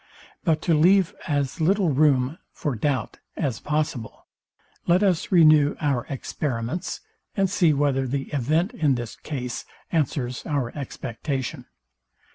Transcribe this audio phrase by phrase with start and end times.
[0.43, 4.25] But to leave as little room for doubt as possible,
[4.87, 7.01] let us renew our experiments,
[7.37, 11.65] and see whether the event in this case answers our expectation.